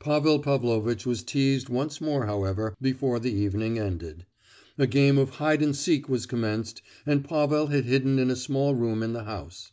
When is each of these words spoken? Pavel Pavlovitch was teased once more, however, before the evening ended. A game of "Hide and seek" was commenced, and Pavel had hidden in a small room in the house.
Pavel 0.00 0.38
Pavlovitch 0.38 1.04
was 1.04 1.22
teased 1.22 1.68
once 1.68 2.00
more, 2.00 2.24
however, 2.24 2.74
before 2.80 3.20
the 3.20 3.34
evening 3.34 3.78
ended. 3.78 4.24
A 4.78 4.86
game 4.86 5.18
of 5.18 5.28
"Hide 5.28 5.60
and 5.60 5.76
seek" 5.76 6.08
was 6.08 6.24
commenced, 6.24 6.80
and 7.04 7.22
Pavel 7.22 7.66
had 7.66 7.84
hidden 7.84 8.18
in 8.18 8.30
a 8.30 8.36
small 8.36 8.74
room 8.74 9.02
in 9.02 9.12
the 9.12 9.24
house. 9.24 9.72